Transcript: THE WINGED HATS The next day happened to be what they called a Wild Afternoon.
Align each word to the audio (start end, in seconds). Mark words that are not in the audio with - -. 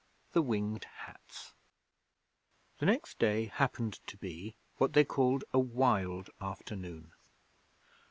THE 0.33 0.41
WINGED 0.41 0.85
HATS 1.05 1.53
The 2.79 2.87
next 2.87 3.19
day 3.19 3.45
happened 3.45 3.99
to 4.07 4.17
be 4.17 4.55
what 4.77 4.93
they 4.93 5.03
called 5.05 5.43
a 5.53 5.59
Wild 5.59 6.31
Afternoon. 6.41 7.11